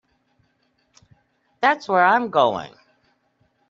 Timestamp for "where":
1.87-2.03